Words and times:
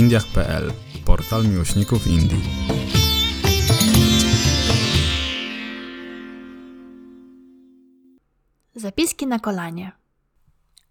indiach.pl, 0.00 0.72
portal 1.06 1.48
miłośników 1.48 2.06
Indii. 2.06 2.42
Zapiski 8.74 9.26
na 9.26 9.38
kolanie. 9.38 9.92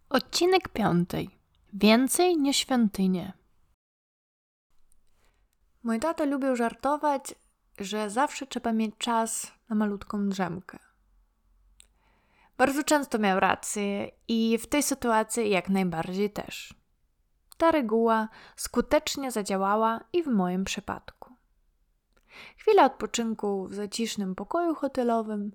Odcinek 0.09 0.70
piąty. 0.70 1.27
Więcej 1.73 2.38
niż 2.38 2.57
świątynie. 2.57 3.34
Mój 5.84 6.00
tato 6.00 6.26
lubił 6.26 6.55
żartować, 6.55 7.36
że 7.80 8.10
zawsze 8.10 8.48
trzeba 8.48 8.73
mieć 8.73 8.96
czas 8.98 9.52
na 9.70 9.76
malutką 9.76 10.30
drzemkę. 10.30 10.80
Bardzo 12.57 12.84
często 12.84 13.20
miał 13.20 13.39
rację 13.39 14.12
i 14.28 14.57
w 14.57 14.68
tej 14.68 14.84
sytuacji 14.84 15.50
jak 15.50 15.70
najbardziej 15.70 16.30
też. 16.30 16.79
Ta 17.60 17.71
reguła 17.71 18.28
skutecznie 18.56 19.32
zadziałała 19.32 20.00
i 20.14 20.24
w 20.24 20.28
moim 20.28 20.64
przypadku. 20.64 21.33
Chwila 22.57 22.86
odpoczynku 22.86 23.66
w 23.68 23.74
zacisznym 23.74 24.36
pokoju 24.36 24.75
hotelowym 24.75 25.52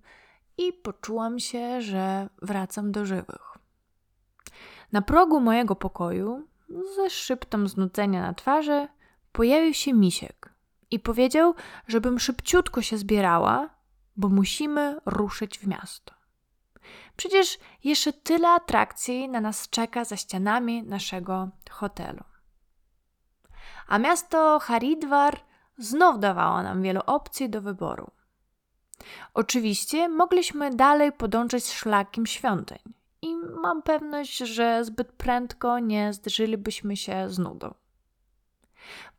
i 0.58 0.72
poczułam 0.72 1.38
się, 1.38 1.82
że 1.82 2.28
wracam 2.42 2.92
do 2.92 3.06
żywych. 3.06 3.58
Na 4.92 5.02
progu 5.02 5.40
mojego 5.40 5.76
pokoju, 5.76 6.46
ze 6.96 7.10
szybtą 7.10 7.68
znudzenia 7.68 8.22
na 8.22 8.34
twarzy, 8.34 8.88
pojawił 9.32 9.74
się 9.74 9.92
misiek 9.92 10.52
i 10.90 11.00
powiedział, 11.00 11.54
żebym 11.86 12.18
szybciutko 12.18 12.82
się 12.82 12.98
zbierała, 12.98 13.70
bo 14.16 14.28
musimy 14.28 15.00
ruszyć 15.06 15.58
w 15.58 15.66
miasto. 15.66 16.14
Przecież 17.16 17.58
jeszcze 17.84 18.12
tyle 18.12 18.48
atrakcji 18.48 19.28
na 19.28 19.40
nas 19.40 19.68
czeka 19.68 20.04
za 20.04 20.16
ścianami 20.16 20.82
naszego 20.82 21.48
hotelu. 21.70 22.24
A 23.88 23.98
miasto 23.98 24.58
Haridwar 24.58 25.40
znów 25.78 26.18
dawało 26.20 26.62
nam 26.62 26.82
wiele 26.82 27.06
opcji 27.06 27.50
do 27.50 27.60
wyboru. 27.62 28.10
Oczywiście 29.34 30.08
mogliśmy 30.08 30.70
dalej 30.70 31.12
podążać 31.12 31.72
szlakiem 31.72 32.26
świątyń 32.26 32.78
i 33.22 33.36
mam 33.36 33.82
pewność, 33.82 34.36
że 34.36 34.84
zbyt 34.84 35.12
prędko 35.12 35.78
nie 35.78 36.12
zderzylibyśmy 36.12 36.96
się 36.96 37.30
z 37.30 37.38
nudą. 37.38 37.74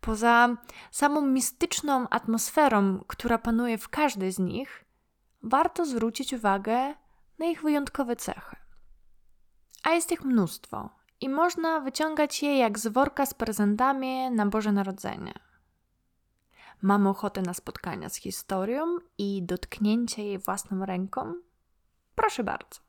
Poza 0.02 0.58
samą 0.92 1.22
mistyczną 1.22 2.10
atmosferą, 2.10 3.04
która 3.08 3.38
panuje 3.38 3.78
w 3.78 3.90
każdej 3.90 4.32
z 4.32 4.40
nich, 4.40 4.86
warto 5.44 5.86
zwrócić 5.86 6.34
uwagę 6.34 6.94
na 7.40 7.46
ich 7.46 7.62
wyjątkowe 7.62 8.16
cechy. 8.16 8.56
A 9.84 9.90
jest 9.90 10.12
ich 10.12 10.24
mnóstwo 10.24 10.90
i 11.22 11.30
można 11.30 11.80
wyciągać 11.80 12.44
je 12.44 12.58
jak 12.58 12.80
z 12.80 12.88
worka 12.88 13.26
z 13.26 13.34
prezentami 13.34 14.32
na 14.32 14.46
Boże 14.46 14.72
Narodzenie. 14.72 15.34
Mamy 16.82 17.10
ochotę 17.10 17.42
na 17.42 17.54
spotkania 17.54 18.10
z 18.10 18.16
historią 18.16 18.98
i 19.18 19.44
dotknięcie 19.44 20.24
jej 20.24 20.40
własną 20.40 20.86
ręką? 20.86 21.34
Proszę 22.16 22.44
bardzo. 22.44 22.80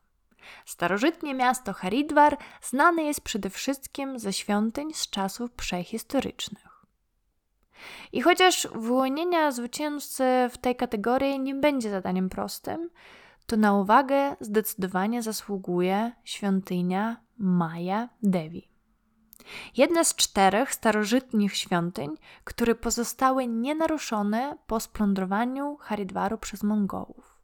Starożytnie 0.65 1.33
miasto 1.33 1.73
Haridwar 1.73 2.37
znane 2.61 3.03
jest 3.03 3.21
przede 3.21 3.49
wszystkim 3.49 4.19
ze 4.19 4.33
świątyń 4.33 4.93
z 4.93 5.09
czasów 5.09 5.51
prehistorycznych. 5.51 6.85
I 8.11 8.21
chociaż 8.21 8.67
wyłonienia 8.75 9.51
zwycięzcy 9.51 10.23
w 10.51 10.57
tej 10.57 10.75
kategorii 10.75 11.39
nie 11.39 11.55
będzie 11.55 11.89
zadaniem 11.89 12.29
prostym, 12.29 12.89
to 13.47 13.57
na 13.57 13.73
uwagę 13.73 14.35
zdecydowanie 14.39 15.23
zasługuje 15.23 16.11
świątynia 16.23 17.17
Maja 17.37 18.09
Devi. 18.23 18.69
Jedna 19.77 20.03
z 20.03 20.15
czterech 20.15 20.73
starożytnych 20.73 21.55
świątyń, 21.57 22.09
które 22.43 22.75
pozostały 22.75 23.47
nienaruszone 23.47 24.57
po 24.67 24.79
splądrowaniu 24.79 25.77
Haridwaru 25.79 26.37
przez 26.37 26.63
Mongołów. 26.63 27.37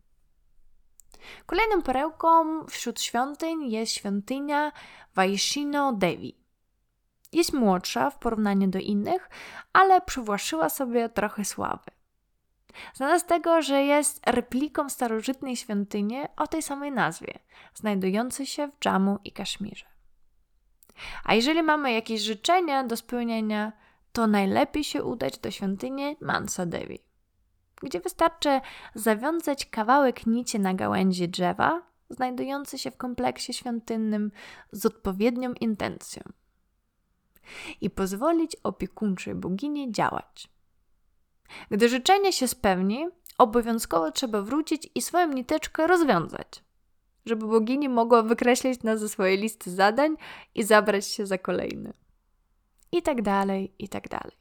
Kolejną 1.46 1.82
perełką 1.82 2.66
wśród 2.66 3.02
świątyń 3.02 3.72
jest 3.72 3.92
świątynia 3.92 4.72
Vaishino 5.16 5.94
Devi. 5.94 6.38
Jest 7.32 7.54
młodsza 7.54 8.10
w 8.10 8.20
porównaniu 8.20 8.68
do 8.68 8.80
innych, 8.80 9.30
ale 9.74 10.02
przywłaszczyła 10.02 10.70
sobie 10.70 11.10
trochę 11.10 11.46
sławy. 11.46 11.92
Znana 12.94 13.20
z 13.20 13.26
tego, 13.26 13.62
że 13.62 13.84
jest 13.84 14.22
repliką 14.26 14.90
starożytnej 14.90 15.56
świątyni 15.56 16.22
o 16.38 16.48
tej 16.48 16.62
samej 16.62 16.92
nazwie, 16.92 17.40
znajdującej 17.74 18.46
się 18.46 18.68
w 18.68 18.80
Dżamu 18.80 19.20
i 19.24 19.32
Kaszmirze. 19.32 19.86
A 21.24 21.34
jeżeli 21.34 21.64
mamy 21.64 21.94
jakieś 21.94 22.22
życzenia 22.22 22.84
do 22.84 22.98
spełnienia, 22.98 23.72
to 24.12 24.28
najlepiej 24.28 24.84
się 24.84 25.04
udać 25.04 25.38
do 25.38 25.52
świątyni 25.52 26.18
Mansa 26.22 26.66
Devi, 26.66 27.00
gdzie 27.84 28.00
wystarczy 28.00 28.62
zawiązać 28.96 29.66
kawałek 29.66 30.26
nici 30.26 30.60
na 30.60 30.74
gałęzi 30.74 31.30
drzewa, 31.30 31.82
znajdujący 32.10 32.80
się 32.80 32.92
w 32.92 32.98
kompleksie 32.98 33.54
świątynnym 33.54 34.32
z 34.72 34.86
odpowiednią 34.86 35.54
intencją 35.54 36.24
i 37.82 37.90
pozwolić 37.90 38.56
opiekuńczej 38.64 39.36
bogini 39.36 39.92
działać. 39.92 40.53
Gdy 41.72 41.90
życzenie 41.90 42.34
się 42.34 42.48
spełni, 42.48 43.08
obowiązkowo 43.38 44.12
trzeba 44.12 44.42
wrócić 44.42 44.90
i 44.96 45.02
swoją 45.02 45.28
niteczkę 45.28 45.88
rozwiązać, 45.88 46.64
żeby 47.26 47.48
bogini 47.48 47.90
mogła 47.90 48.24
wykreślić 48.24 48.84
nas 48.84 49.00
ze 49.00 49.10
swojej 49.10 49.38
listy 49.38 49.72
zadań 49.72 50.16
i 50.56 50.64
zabrać 50.64 51.08
się 51.08 51.26
za 51.26 51.38
kolejny. 51.38 51.94
I 52.92 53.02
tak 53.02 53.22
dalej, 53.22 53.74
i 53.80 53.90
tak 53.90 54.10
dalej. 54.10 54.38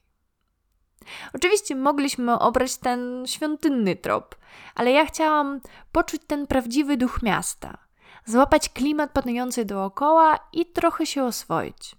Oczywiście 1.34 1.76
mogliśmy 1.76 2.38
obrać 2.38 2.76
ten 2.76 3.24
świątynny 3.26 3.96
trop, 3.96 4.36
ale 4.74 4.90
ja 4.90 5.06
chciałam 5.06 5.60
poczuć 5.92 6.22
ten 6.26 6.46
prawdziwy 6.46 6.96
duch 6.96 7.22
miasta, 7.22 7.78
złapać 8.24 8.68
klimat 8.68 9.10
panujący 9.10 9.64
dookoła 9.64 10.38
i 10.52 10.66
trochę 10.66 11.06
się 11.06 11.24
oswoić. 11.24 11.96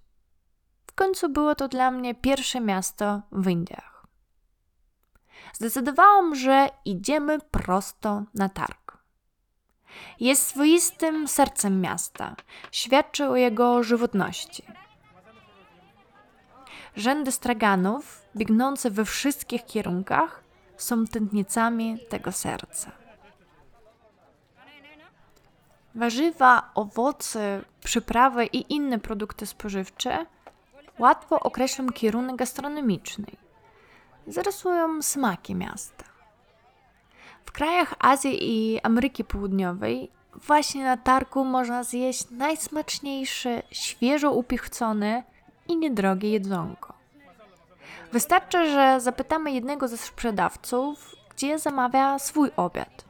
W 0.88 0.96
końcu 0.96 1.30
było 1.30 1.56
to 1.56 1.68
dla 1.68 1.92
mnie 1.92 2.16
pierwsze 2.16 2.62
miasto 2.62 3.22
w 3.32 3.48
Indiach. 3.48 3.93
Zdecydowałam, 5.54 6.36
że 6.36 6.70
idziemy 6.86 7.40
prosto 7.40 8.24
na 8.34 8.50
targ. 8.50 8.98
Jest 10.20 10.48
swoistym 10.48 11.28
sercem 11.28 11.82
miasta, 11.82 12.36
świadczy 12.72 13.26
o 13.28 13.36
jego 13.36 13.84
żywotności. 13.84 14.64
Rzędy 16.96 17.32
straganów, 17.32 18.26
biegnące 18.36 18.92
we 18.92 19.06
wszystkich 19.06 19.66
kierunkach, 19.66 20.44
są 20.78 21.06
tętnicami 21.06 22.00
tego 22.10 22.32
serca. 22.32 22.92
Warzywa, 25.96 26.72
owoce, 26.76 27.62
przyprawy 27.84 28.46
i 28.46 28.74
inne 28.74 29.00
produkty 29.00 29.46
spożywcze 29.46 30.26
łatwo 31.00 31.40
określą 31.40 31.90
kierunek 31.90 32.36
gastronomiczny. 32.36 33.43
Zarysują 34.28 35.02
smaki 35.02 35.56
miasta. 35.56 36.06
W 37.46 37.52
krajach 37.52 37.94
Azji 38.00 38.38
i 38.42 38.80
Ameryki 38.82 39.24
Południowej 39.24 40.12
właśnie 40.36 40.84
na 40.84 40.98
targu 40.98 41.46
można 41.46 41.84
zjeść 41.84 42.30
najsmaczniejsze, 42.32 43.64
świeżo 43.72 44.32
upichcone 44.32 45.24
i 45.68 45.78
niedrogie 45.78 46.30
jedzonko. 46.30 46.94
Wystarczy, 48.12 48.72
że 48.72 49.02
zapytamy 49.02 49.52
jednego 49.52 49.88
ze 49.88 49.98
sprzedawców, 49.98 51.16
gdzie 51.36 51.60
zamawia 51.60 52.20
swój 52.20 52.52
obiad. 52.56 53.06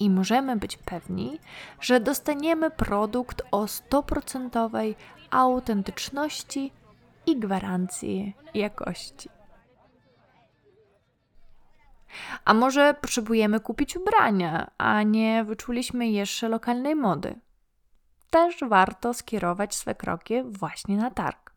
I 0.00 0.10
możemy 0.10 0.56
być 0.56 0.76
pewni, 0.76 1.38
że 1.80 2.00
dostaniemy 2.00 2.70
produkt 2.70 3.42
o 3.50 3.64
100% 3.64 4.94
autentyczności 5.30 6.72
i 7.26 7.36
gwarancji 7.36 8.34
jakości. 8.54 9.37
A 12.44 12.54
może 12.54 12.94
potrzebujemy 12.94 13.60
kupić 13.60 13.96
ubrania, 13.96 14.70
a 14.78 15.02
nie 15.02 15.44
wyczuliśmy 15.44 16.08
jeszcze 16.08 16.48
lokalnej 16.48 16.96
mody? 16.96 17.40
Też 18.30 18.56
warto 18.68 19.14
skierować 19.14 19.74
swe 19.74 19.94
kroki 19.94 20.34
właśnie 20.44 20.96
na 20.96 21.10
targ. 21.10 21.52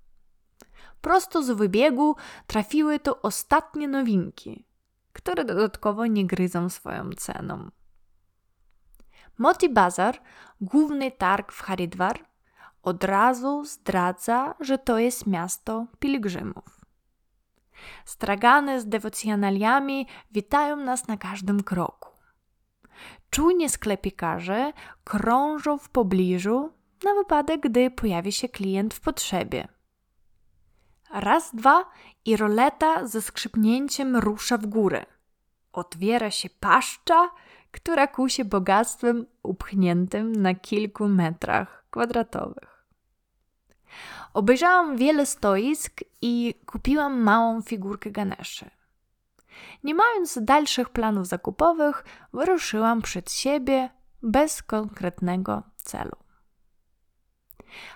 Prosto 1.01 1.43
z 1.43 1.51
wybiegu 1.51 2.15
trafiły 2.47 2.99
tu 2.99 3.13
ostatnie 3.21 3.87
nowinki, 3.87 4.65
które 5.13 5.45
dodatkowo 5.45 6.05
nie 6.05 6.27
gryzą 6.27 6.69
swoją 6.69 7.09
ceną. 7.09 7.71
Moti 9.37 9.69
Bazar, 9.69 10.21
główny 10.61 11.11
targ 11.11 11.51
w 11.51 11.61
Haridwar, 11.61 12.19
od 12.83 13.03
razu 13.03 13.65
zdradza, 13.65 14.55
że 14.59 14.77
to 14.77 14.99
jest 14.99 15.27
miasto 15.27 15.85
pielgrzymów. 15.99 16.80
Stragany 18.05 18.81
z 18.81 18.87
dewocjonaliami 18.87 20.07
witają 20.31 20.75
nas 20.75 21.07
na 21.07 21.17
każdym 21.17 21.63
kroku. 21.63 22.09
Czujnie 23.29 23.69
sklepikarze 23.69 24.73
krążą 25.03 25.77
w 25.77 25.89
pobliżu 25.89 26.73
na 27.03 27.13
wypadek, 27.13 27.61
gdy 27.61 27.91
pojawi 27.91 28.31
się 28.31 28.49
klient 28.49 28.93
w 28.93 28.99
potrzebie. 28.99 29.67
Raz, 31.13 31.55
dwa 31.55 31.85
i 32.25 32.37
roleta 32.37 33.07
ze 33.07 33.21
skrzypnięciem 33.21 34.15
rusza 34.15 34.57
w 34.57 34.65
górę. 34.65 35.05
Otwiera 35.73 36.31
się 36.31 36.49
paszcza, 36.49 37.29
która 37.71 38.07
kusi 38.07 38.45
bogactwem 38.45 39.25
upchniętym 39.43 40.31
na 40.31 40.55
kilku 40.55 41.07
metrach 41.07 41.85
kwadratowych. 41.89 42.70
Obejrzałam 44.33 44.97
wiele 44.97 45.25
stoisk 45.25 46.01
i 46.21 46.55
kupiłam 46.65 47.21
małą 47.21 47.61
figurkę 47.61 48.11
Ganeszy. 48.11 48.69
Nie 49.83 49.95
mając 49.95 50.39
dalszych 50.41 50.89
planów 50.89 51.27
zakupowych, 51.27 52.03
wyruszyłam 52.33 53.01
przed 53.01 53.31
siebie 53.31 53.89
bez 54.23 54.63
konkretnego 54.63 55.63
celu. 55.75 56.15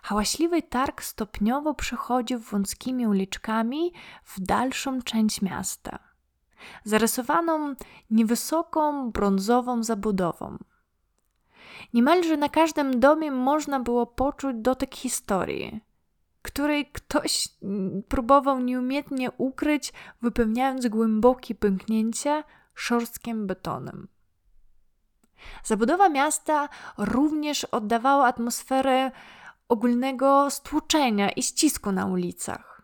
Hałaśliwy 0.04 0.62
targ 0.62 1.04
stopniowo 1.04 1.74
przechodził 1.74 2.40
wąskimi 2.40 3.08
uliczkami 3.08 3.94
w 4.24 4.40
dalszą 4.40 5.02
część 5.02 5.42
miasta, 5.42 6.00
zarysowaną 6.84 7.76
niewysoką 8.10 9.12
brązową 9.12 9.84
zabudową. 9.84 10.58
Niemalże 11.96 12.38
na 12.38 12.50
każdym 12.50 13.00
domie 13.00 13.32
można 13.32 13.80
było 13.80 14.06
poczuć 14.06 14.56
dotyk 14.60 14.96
historii, 14.96 15.82
której 16.42 16.86
ktoś 16.86 17.48
próbował 18.08 18.60
nieumiejętnie 18.60 19.32
ukryć, 19.32 19.94
wypełniając 20.22 20.88
głębokie 20.88 21.56
pęknięcia 21.56 22.44
szorstkim 22.74 23.48
betonem. 23.48 24.08
Zabudowa 25.64 26.10
miasta 26.10 26.70
również 26.98 27.64
oddawała 27.64 28.28
atmosferę 28.28 29.12
ogólnego 29.70 30.52
stłuczenia 30.52 31.30
i 31.30 31.44
ścisku 31.44 31.92
na 31.92 32.06
ulicach. 32.06 32.82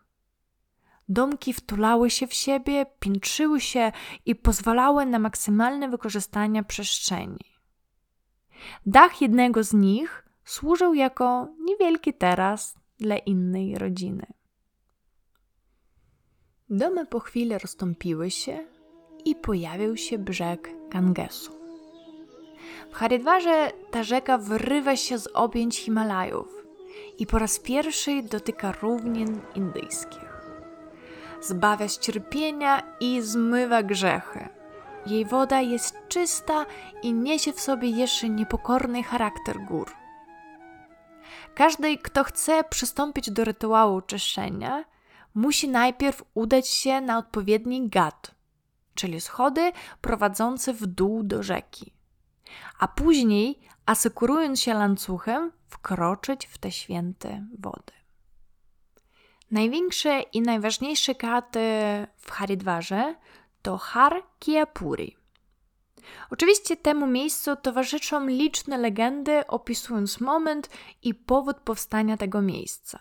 Domki 1.08 1.52
wtulały 1.52 2.10
się 2.10 2.26
w 2.26 2.34
siebie, 2.34 2.86
piętrzyły 3.00 3.60
się 3.60 3.92
i 4.26 4.34
pozwalały 4.34 5.06
na 5.06 5.18
maksymalne 5.18 5.88
wykorzystanie 5.88 6.64
przestrzeni. 6.64 7.51
Dach 8.86 9.20
jednego 9.22 9.64
z 9.64 9.72
nich 9.72 10.24
służył 10.44 10.94
jako 10.94 11.48
niewielki 11.60 12.14
teras 12.14 12.74
dla 12.98 13.16
innej 13.16 13.78
rodziny. 13.78 14.26
Domy 16.70 17.06
po 17.06 17.20
chwili 17.20 17.58
rozstąpiły 17.58 18.30
się 18.30 18.66
i 19.24 19.34
pojawił 19.34 19.96
się 19.96 20.18
brzeg 20.18 20.70
Gangesu. 20.90 21.52
W 22.90 22.94
Haridwarze 22.94 23.72
ta 23.90 24.02
rzeka 24.02 24.38
wyrywa 24.38 24.96
się 24.96 25.18
z 25.18 25.28
objęć 25.34 25.78
Himalajów 25.78 26.66
i 27.18 27.26
po 27.26 27.38
raz 27.38 27.58
pierwszy 27.58 28.22
dotyka 28.22 28.72
równin 28.72 29.40
indyjskich. 29.54 30.32
Zbawia 31.40 31.88
z 31.88 31.98
cierpienia 31.98 32.82
i 33.00 33.20
zmywa 33.22 33.82
grzechy. 33.82 34.48
Jej 35.06 35.24
woda 35.24 35.60
jest 35.60 35.96
czysta 36.08 36.66
i 37.02 37.12
niesie 37.12 37.52
w 37.52 37.60
sobie 37.60 37.90
jeszcze 37.90 38.28
niepokorny 38.28 39.02
charakter 39.02 39.64
gór. 39.64 39.94
Każdy, 41.54 41.98
kto 41.98 42.24
chce 42.24 42.64
przystąpić 42.64 43.30
do 43.30 43.44
rytuału 43.44 44.00
czyszczenia, 44.00 44.84
musi 45.34 45.68
najpierw 45.68 46.22
udać 46.34 46.68
się 46.68 47.00
na 47.00 47.18
odpowiedni 47.18 47.88
gad, 47.88 48.34
czyli 48.94 49.20
schody 49.20 49.72
prowadzące 50.00 50.74
w 50.74 50.86
dół 50.86 51.22
do 51.22 51.42
rzeki, 51.42 51.92
a 52.78 52.88
później, 52.88 53.60
asekurując 53.86 54.60
się 54.60 54.74
łańcuchem, 54.74 55.52
wkroczyć 55.68 56.46
w 56.46 56.58
te 56.58 56.70
święte 56.70 57.46
wody. 57.58 57.92
Największe 59.50 60.20
i 60.20 60.42
najważniejsze 60.42 61.14
katy 61.14 61.60
w 62.16 62.30
Haridwarze 62.30 63.14
to 63.62 63.78
Har. 63.78 64.22
Oczywiście 66.30 66.76
temu 66.76 67.06
miejscu 67.06 67.56
towarzyszą 67.56 68.26
liczne 68.26 68.78
legendy 68.78 69.46
opisując 69.46 70.20
moment 70.20 70.70
i 71.02 71.14
powód 71.14 71.56
powstania 71.56 72.16
tego 72.16 72.42
miejsca. 72.42 72.98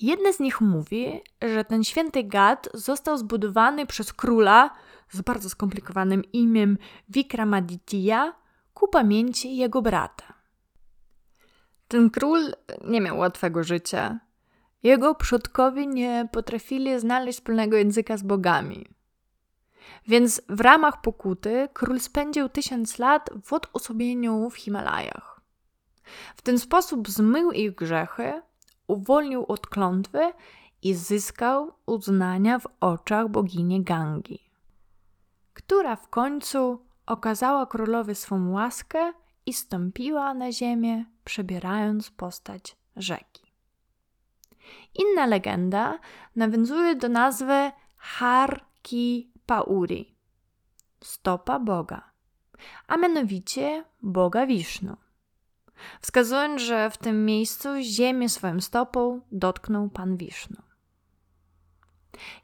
Jedna 0.00 0.32
z 0.32 0.40
nich 0.40 0.60
mówi, 0.60 1.20
że 1.42 1.64
ten 1.64 1.84
święty 1.84 2.24
gad 2.24 2.68
został 2.74 3.18
zbudowany 3.18 3.86
przez 3.86 4.12
króla 4.12 4.70
z 5.10 5.20
bardzo 5.20 5.50
skomplikowanym 5.50 6.24
imieniem 6.32 6.78
Vikramaditya 7.08 8.32
ku 8.74 8.88
pamięci 8.88 9.56
jego 9.56 9.82
brata. 9.82 10.34
Ten 11.88 12.10
król 12.10 12.52
nie 12.84 13.00
miał 13.00 13.18
łatwego 13.18 13.64
życia. 13.64 14.20
Jego 14.82 15.14
przodkowie 15.14 15.86
nie 15.86 16.28
potrafili 16.32 17.00
znaleźć 17.00 17.38
wspólnego 17.38 17.76
języka 17.76 18.16
z 18.16 18.22
bogami. 18.22 18.86
Więc 20.06 20.42
w 20.48 20.60
ramach 20.60 21.00
pokuty 21.00 21.68
król 21.72 22.00
spędził 22.00 22.48
tysiąc 22.48 22.98
lat 22.98 23.30
w 23.44 23.52
odosobnieniu 23.52 24.50
w 24.50 24.56
Himalajach. 24.56 25.40
W 26.36 26.42
ten 26.42 26.58
sposób 26.58 27.08
zmył 27.08 27.52
ich 27.52 27.74
grzechy, 27.74 28.42
uwolnił 28.86 29.44
od 29.48 29.66
klątwy 29.66 30.32
i 30.82 30.94
zyskał 30.94 31.72
uznania 31.86 32.58
w 32.58 32.66
oczach 32.80 33.28
bogini 33.28 33.82
Gangi, 33.82 34.40
która 35.54 35.96
w 35.96 36.08
końcu 36.08 36.84
okazała 37.06 37.66
królowi 37.66 38.14
swą 38.14 38.50
łaskę 38.50 39.12
i 39.46 39.52
stąpiła 39.52 40.34
na 40.34 40.52
ziemię, 40.52 41.04
przebierając 41.24 42.10
postać 42.10 42.76
rzeki. 42.96 43.52
Inna 44.94 45.26
legenda 45.26 45.98
nawiązuje 46.36 46.96
do 46.96 47.08
nazwy 47.08 47.72
Harki 47.96 49.31
Pauri, 49.52 50.14
stopa 51.00 51.58
Boga, 51.58 52.10
a 52.88 52.96
mianowicie 52.96 53.84
Boga 54.02 54.46
Wisznu. 54.46 54.96
Wskazując, 56.00 56.62
że 56.62 56.90
w 56.90 56.96
tym 56.96 57.24
miejscu 57.24 57.68
ziemię 57.82 58.28
swoją 58.28 58.60
stopą 58.60 59.20
dotknął 59.32 59.88
Pan 59.90 60.16
Wisznu. 60.16 60.62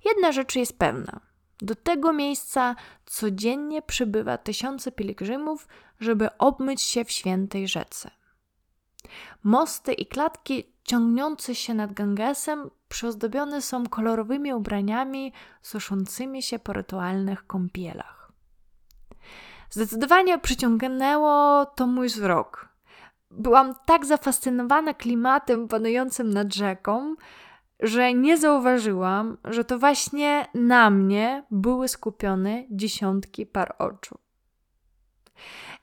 Jedna 0.05 0.33
rzecz 0.33 0.57
jest 0.57 0.79
pewna. 0.79 1.21
Do 1.63 1.75
tego 1.75 2.13
miejsca 2.13 2.77
codziennie 3.07 3.83
przybywa 3.83 4.39
tysiące 4.39 4.93
pielgrzymów, 4.93 5.69
żeby 6.01 6.39
obmyć 6.39 6.83
się 6.83 7.05
w 7.05 7.11
świętej 7.11 7.69
rzece. 7.69 8.11
Mosty 9.45 9.93
i 9.93 10.07
klatki 10.07 10.65
ciągnące 10.85 11.55
się 11.55 11.75
nad 11.75 11.93
Gangesem 11.93 12.71
przyozdobione 12.89 13.63
są 13.63 13.87
kolorowymi 13.87 14.55
ubraniami 14.55 15.33
suszącymi 15.63 16.43
się 16.43 16.59
po 16.59 16.73
rytualnych 16.73 17.47
kąpielach. 17.47 18.33
Zdecydowanie 19.71 20.39
przyciągnęło 20.39 21.67
to 21.67 21.87
mój 21.87 22.09
wzrok. 22.09 22.69
Byłam 23.31 23.75
tak 23.87 24.07
zafascynowana 24.07 24.95
klimatem 24.95 25.69
panującym 25.69 26.31
nad 26.31 26.55
rzeką, 26.55 27.15
że 27.81 28.15
nie 28.15 28.39
zauważyłam, 28.39 29.37
że 29.45 29.65
to 29.65 29.79
właśnie 29.79 30.47
na 30.55 30.91
mnie 30.91 31.45
były 31.51 31.89
skupione 31.89 32.65
dziesiątki 32.71 33.47
par 33.47 33.75
oczu. 33.79 34.19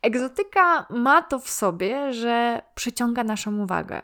Egzotyka 0.06 0.86
ma 0.90 1.22
to 1.22 1.40
w 1.40 1.50
sobie, 1.50 2.14
że 2.14 2.62
przyciąga 2.76 3.24
naszą 3.24 3.60
uwagę. 3.60 4.02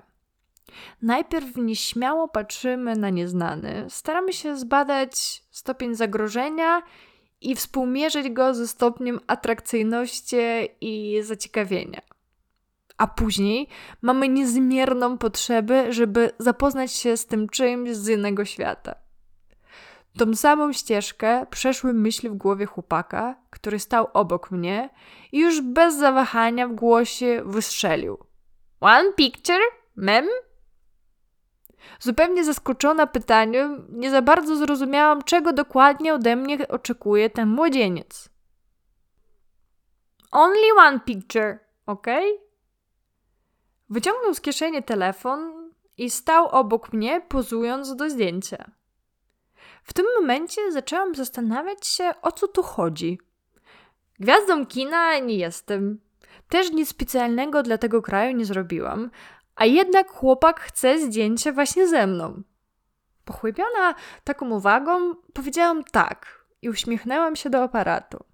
Najpierw 1.01 1.55
nieśmiało 1.55 2.27
patrzymy 2.27 2.96
na 2.96 3.10
nieznany, 3.10 3.86
staramy 3.89 4.34
się 4.34 4.58
zbadać 4.58 5.43
stopień 5.51 5.96
zagrożenia 5.96 6.81
i 7.41 7.55
współmierzyć 7.55 8.29
go 8.29 8.53
ze 8.53 8.67
stopniem 8.67 9.20
atrakcyjności 9.27 10.38
i 10.81 11.22
zaciekawienia. 11.24 12.01
A 12.98 13.08
później 13.08 13.67
mamy 14.01 14.29
niezmierną 14.29 15.17
potrzebę, 15.17 15.93
żeby 15.93 16.31
zapoznać 16.39 16.91
się 16.91 17.17
z 17.17 17.25
tym 17.25 17.50
czymś 17.50 17.96
z 17.96 18.08
innego 18.08 18.46
świata. 18.46 18.96
Tą 20.18 20.36
samą 20.36 20.74
ścieżkę 20.74 21.46
przeszły 21.50 21.94
myśli 21.94 22.30
w 22.30 22.34
głowie 22.34 22.65
chłopaka, 22.65 23.36
który 23.50 23.80
stał 23.80 24.08
obok 24.13 24.51
mnie 24.51 24.89
i 25.32 25.39
już 25.39 25.62
bez 25.62 25.96
zawahania 25.96 26.68
w 26.68 26.74
głosie 26.74 27.41
wystrzelił. 27.46 28.18
One 28.80 29.13
picture? 29.13 29.62
Mem? 29.96 30.27
Zupełnie 32.00 32.44
zaskoczona 32.44 33.08
pytaniem, 33.08 33.88
nie 33.89 34.12
za 34.12 34.22
bardzo 34.22 34.56
zrozumiałam, 34.56 35.22
czego 35.24 35.53
dokładnie 35.53 36.13
ode 36.13 36.36
mnie 36.36 36.68
oczekuje 36.68 37.30
ten 37.30 37.50
młodzieniec. 37.50 38.30
Only 40.32 40.74
one 40.77 41.00
picture, 41.00 41.60
ok? 41.86 42.08
Wyciągnął 43.89 44.34
z 44.34 44.41
kieszeni 44.41 44.84
telefon 44.84 45.72
i 45.98 46.10
stał 46.10 46.48
obok 46.48 46.94
mnie, 46.94 47.22
pozując 47.22 47.96
do 47.96 48.10
zdjęcia. 48.10 48.72
W 49.83 49.93
tym 49.93 50.05
momencie 50.19 50.71
zaczęłam 50.71 51.15
zastanawiać 51.15 51.88
się, 51.88 52.11
o 52.21 52.31
co 52.31 52.47
tu 52.47 52.63
chodzi. 52.63 53.19
Gwiazdą 54.19 54.65
kina 54.65 55.19
nie 55.19 55.35
jestem. 55.35 56.00
Też 56.50 56.71
nic 56.71 56.89
specjalnego 56.89 57.63
dla 57.63 57.77
tego 57.77 58.01
kraju 58.01 58.38
nie 58.38 58.45
zrobiłam, 58.45 59.11
a 59.55 59.65
jednak 59.65 60.11
chłopak 60.11 60.59
chce 60.59 61.00
zdjęcie 61.00 61.51
właśnie 61.51 61.88
ze 61.88 62.07
mną. 62.07 62.43
Pochłybiona 63.25 63.95
taką 64.23 64.50
uwagą, 64.50 65.15
powiedziałam 65.33 65.83
tak 65.83 66.45
i 66.61 66.69
uśmiechnęłam 66.69 67.35
się 67.35 67.50
do 67.50 67.63
aparatu. 67.63 68.30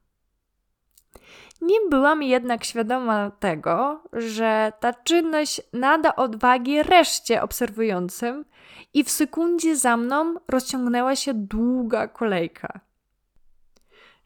Nie 1.61 1.77
byłam 1.89 2.23
jednak 2.23 2.63
świadoma 2.63 3.31
tego, 3.31 4.03
że 4.13 4.73
ta 4.79 4.93
czynność 4.93 5.61
nada 5.73 6.15
odwagi 6.15 6.83
reszcie 6.83 7.41
obserwującym 7.41 8.45
i 8.93 9.03
w 9.03 9.09
sekundzie 9.09 9.75
za 9.75 9.97
mną 9.97 10.35
rozciągnęła 10.47 11.15
się 11.15 11.33
długa 11.33 12.07
kolejka. 12.07 12.79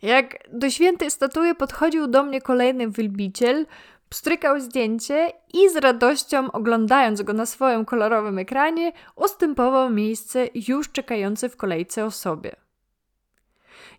Jak 0.01 0.37
do 0.51 0.69
świętej 0.69 1.11
statui 1.11 1.55
podchodził 1.55 2.07
do 2.07 2.23
mnie 2.23 2.41
kolejny 2.41 2.87
wylbiciel, 2.87 3.65
pstrykał 4.09 4.59
zdjęcie 4.59 5.31
i 5.53 5.69
z 5.69 5.75
radością 5.75 6.51
oglądając 6.51 7.21
go 7.21 7.33
na 7.33 7.45
swoim 7.45 7.85
kolorowym 7.85 8.37
ekranie, 8.37 8.91
ustępował 9.15 9.89
miejsce 9.89 10.47
już 10.67 10.91
czekającej 10.91 11.49
w 11.49 11.57
kolejce 11.57 12.05
osobie. 12.05 12.60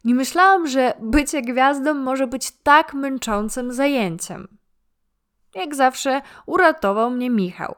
Nie 0.05 0.15
myślałam, 0.15 0.67
że 0.67 0.95
bycie 1.01 1.43
gwiazdą 1.43 1.95
może 1.95 2.27
być 2.27 2.51
tak 2.51 2.95
męczącym 2.95 3.73
zajęciem. 3.73 4.49
Jak 5.55 5.75
zawsze 5.75 6.23
uratował 6.47 7.11
mnie 7.11 7.31
Michał. 7.31 7.75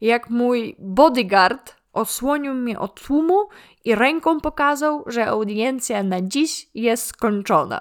Jak 0.00 0.30
mój 0.30 0.76
bodyguard 0.78 1.76
osłonił 1.92 2.54
mnie 2.54 2.78
od 2.78 3.02
tłumu 3.06 3.48
i 3.84 3.94
ręką 3.94 4.40
pokazał, 4.40 5.04
że 5.06 5.26
audiencja 5.26 6.02
na 6.02 6.20
dziś 6.20 6.70
jest 6.74 7.06
skończona. 7.06 7.80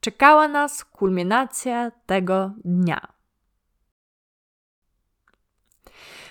Czekała 0.00 0.48
nas 0.48 0.84
kulminacja 0.84 1.92
tego 2.06 2.50
dnia. 2.64 3.00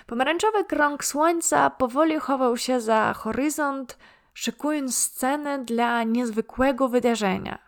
Pomarańczowy 0.06 0.64
krąg 0.64 1.04
słońca 1.04 1.70
powoli 1.70 2.18
chował 2.20 2.56
się 2.56 2.80
za 2.80 3.14
horyzont, 3.14 3.98
szykując 4.38 4.98
scenę 4.98 5.64
dla 5.64 6.02
niezwykłego 6.02 6.88
wydarzenia. 6.88 7.58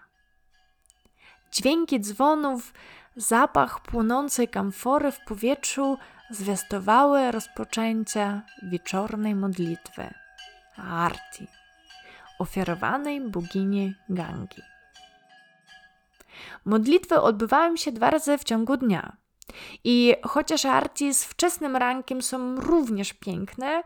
Dźwięki 1.53 2.01
dzwonów, 2.01 2.75
zapach 3.17 3.81
płonącej 3.81 4.49
kamfory 4.49 5.13
w 5.13 5.21
powietrzu 5.21 5.99
zwiastowały 6.31 7.31
rozpoczęcie 7.31 8.41
wieczornej 8.63 9.35
modlitwy 9.35 10.15
Arti, 10.77 11.47
ofiarowanej 12.39 13.21
bogini 13.21 13.95
Gangi. 14.09 14.63
Modlitwy 16.65 17.21
odbywają 17.21 17.77
się 17.77 17.93
dwa 17.93 18.11
razy 18.11 18.39
w 18.39 18.45
ciągu 18.45 18.77
dnia. 18.77 19.17
I 19.85 20.15
chociaż 20.25 20.65
arti 20.65 21.15
z 21.15 21.25
wczesnym 21.25 21.77
rankiem 21.77 22.23
są 22.23 22.61
również 22.61 23.13
piękne, 23.13 23.83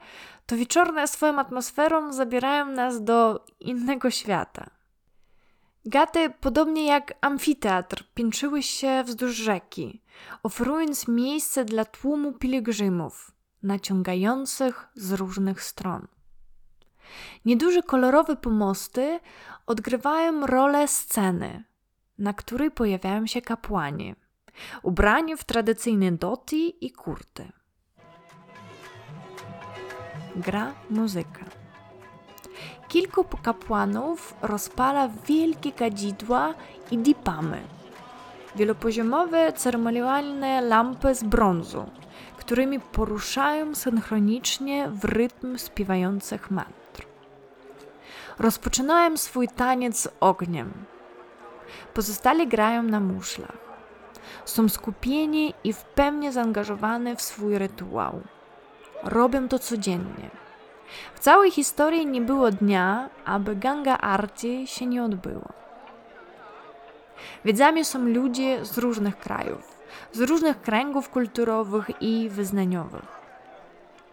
to 0.47 0.57
wieczorne 0.57 1.09
swoją 1.09 1.39
atmosferą 1.39 2.13
zabierają 2.13 2.67
nas 2.67 3.05
do 3.05 3.45
innego 3.61 4.11
świata. 4.11 4.71
Gaty, 5.87 6.31
podobnie 6.41 6.87
jak 6.87 7.15
amfiteatr, 7.21 8.05
piętrzyły 8.15 8.63
się 8.63 9.03
wzdłuż 9.05 9.33
rzeki, 9.33 10.03
oferując 10.43 11.09
miejsce 11.09 11.65
dla 11.65 11.85
tłumu 11.85 12.33
pielgrzymów, 12.33 13.33
naciągających 13.63 14.89
z 14.95 15.13
różnych 15.13 15.63
stron. 15.63 16.07
Nieduże 17.45 17.83
kolorowe 17.83 18.37
pomosty 18.37 19.21
odgrywają 19.67 20.47
rolę 20.47 20.89
sceny, 20.89 21.65
na 22.19 22.33
której 22.33 22.71
pojawiają 22.71 23.27
się 23.27 23.43
kapłani, 23.43 24.15
ubrani 24.83 25.37
w 25.37 25.45
tradycyjne 25.45 26.13
doti 26.13 26.87
i 26.87 26.91
kurty. 26.91 27.53
Gra 30.37 30.73
muzyka. 30.91 31.45
Kilku 32.89 33.25
kapłanów 33.43 34.35
rozpala 34.43 35.09
wielkie 35.09 35.73
kadzidła 35.73 36.55
i 36.91 36.99
dipamy. 36.99 37.61
Wielopoziomowe 38.57 39.53
ceremonialne 39.53 40.61
lampy 40.61 41.15
z 41.15 41.25
brązu, 41.25 41.85
którymi 42.37 42.81
poruszają 42.81 43.75
synchronicznie 43.75 44.89
w 44.89 45.05
rytm 45.05 45.59
śpiewających 45.59 46.51
mantr. 46.51 47.07
Rozpoczynają 48.39 49.17
swój 49.17 49.49
taniec 49.49 50.09
ogniem. 50.21 50.73
Pozostali 51.95 52.49
grają 52.49 52.83
na 52.83 53.01
muszlach. 53.01 53.74
Są 54.45 54.69
skupieni 54.69 55.55
i 55.65 55.73
w 55.73 55.85
pełni 55.85 56.33
zaangażowani 56.33 57.17
w 57.17 57.23
swój 57.23 57.59
rytuał. 57.59 58.21
Robią 59.03 59.49
to 59.49 59.59
codziennie 59.59 60.31
w 61.15 61.21
całej 61.21 61.51
historii 61.51 62.07
nie 62.07 62.21
było 62.21 62.51
dnia, 62.51 63.11
aby 63.25 63.57
Ganga 63.57 63.99
Arti 63.99 64.67
się 64.67 64.87
nie 64.87 65.05
odbyło. 65.05 65.49
Wiedzami 67.45 67.85
są 67.85 67.99
ludzie 67.99 68.65
z 68.65 68.79
różnych 68.79 69.19
krajów, 69.19 69.79
z 70.13 70.21
różnych 70.21 70.61
kręgów 70.61 71.09
kulturowych 71.09 71.91
i 72.01 72.29
wyznaniowych. 72.29 73.25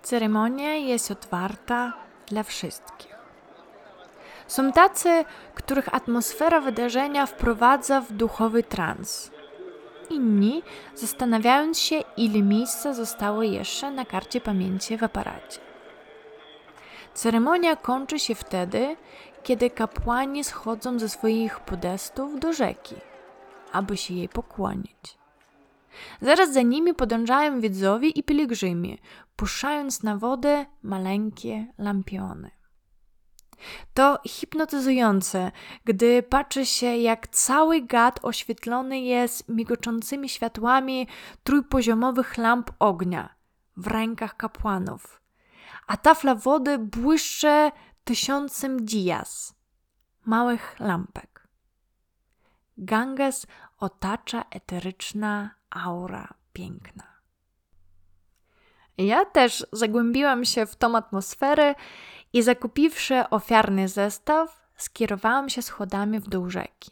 Ceremonia 0.01 0.73
jest 0.73 1.11
otwarta 1.11 1.93
dla 2.27 2.43
wszystkich. 2.43 3.11
Są 4.47 4.71
tacy, 4.71 5.25
których 5.55 5.95
atmosfera 5.95 6.61
wydarzenia 6.61 7.25
wprowadza 7.25 8.01
w 8.01 8.11
duchowy 8.11 8.63
trans. 8.63 9.31
Inni 10.11 10.63
zastanawiając 10.95 11.79
się, 11.79 12.03
ile 12.17 12.41
miejsca 12.41 12.93
zostało 12.93 13.43
jeszcze 13.43 13.91
na 13.91 14.05
karcie 14.05 14.41
pamięci 14.41 14.97
w 14.97 15.03
aparacie. 15.03 15.59
Ceremonia 17.13 17.75
kończy 17.75 18.19
się 18.19 18.35
wtedy, 18.35 18.95
kiedy 19.43 19.69
kapłani 19.69 20.43
schodzą 20.43 20.99
ze 20.99 21.09
swoich 21.09 21.59
podestów 21.59 22.39
do 22.39 22.53
rzeki, 22.53 22.95
aby 23.71 23.97
się 23.97 24.13
jej 24.13 24.29
pokłonić. 24.29 25.17
Zaraz 26.21 26.53
za 26.53 26.61
nimi 26.61 26.93
podążają 26.93 27.61
widzowie 27.61 28.09
i 28.09 28.23
pielgrzymi, 28.23 28.99
puszczając 29.35 30.03
na 30.03 30.17
wodę 30.17 30.65
maleńkie 30.83 31.65
lampiony. 31.77 32.51
To 33.93 34.19
hipnotyzujące, 34.27 35.51
gdy 35.85 36.23
patrzy 36.23 36.65
się, 36.65 36.97
jak 36.97 37.27
cały 37.27 37.81
gad 37.81 38.19
oświetlony 38.23 38.99
jest 38.99 39.49
migoczącymi 39.49 40.29
światłami 40.29 41.07
trójpoziomowych 41.43 42.37
lamp 42.37 42.71
ognia 42.79 43.35
w 43.77 43.87
rękach 43.87 44.37
kapłanów 44.37 45.21
a 45.91 45.97
tafla 45.97 46.35
wody 46.35 46.77
błyszcze 46.77 47.71
tysiącem 48.03 48.85
dias, 48.85 49.55
małych 50.25 50.79
lampek. 50.79 51.47
Ganges 52.77 53.47
otacza 53.77 54.45
eteryczna 54.49 55.55
aura 55.69 56.33
piękna. 56.53 57.03
Ja 58.97 59.25
też 59.25 59.65
zagłębiłam 59.71 60.45
się 60.45 60.65
w 60.65 60.75
tą 60.75 60.97
atmosferę 60.97 61.75
i 62.33 62.41
zakupiwszy 62.41 63.29
ofiarny 63.29 63.87
zestaw, 63.87 64.67
skierowałam 64.77 65.49
się 65.49 65.61
schodami 65.61 66.19
w 66.19 66.29
dół 66.29 66.49
rzeki. 66.49 66.91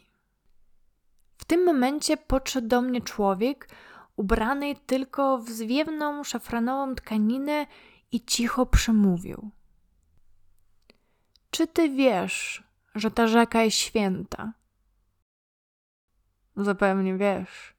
W 1.38 1.46
tym 1.46 1.66
momencie 1.66 2.18
podszedł 2.18 2.68
do 2.68 2.82
mnie 2.82 3.02
człowiek 3.02 3.70
ubrany 4.16 4.76
tylko 4.76 5.38
w 5.38 5.50
zwiewną 5.50 6.24
szafranową 6.24 6.96
tkaninę 6.96 7.66
i 8.12 8.26
cicho 8.26 8.66
przemówił. 8.66 9.52
Czy 11.52 11.68
ty 11.68 11.90
wiesz, 11.90 12.64
że 12.96 13.12
ta 13.12 13.28
rzeka 13.28 13.64
jest 13.64 13.78
święta? 13.78 14.54
Zapewne 16.56 17.18
wiesz. 17.18 17.74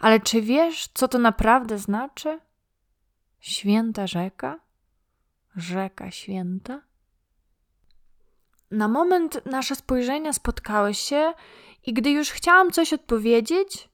Ale 0.00 0.20
czy 0.20 0.42
wiesz, 0.42 0.88
co 0.94 1.08
to 1.08 1.18
naprawdę 1.18 1.78
znaczy? 1.78 2.40
Święta 3.40 4.06
rzeka? 4.06 4.58
Rzeka 5.56 6.10
święta? 6.10 6.82
Na 8.70 8.88
moment 8.88 9.46
nasze 9.46 9.76
spojrzenia 9.76 10.32
spotkały 10.32 10.94
się, 10.94 11.32
i 11.86 11.92
gdy 11.92 12.10
już 12.10 12.30
chciałam 12.30 12.70
coś 12.70 12.92
odpowiedzieć, 12.92 13.88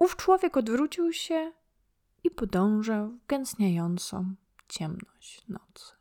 ów 0.00 0.16
człowiek 0.16 0.56
odwrócił 0.56 1.12
się 1.12 1.52
i 2.24 2.30
podążał 2.30 3.08
w 3.08 3.26
gęstniejącą 3.26 4.34
ciemność 4.68 5.42
nocy. 5.48 5.92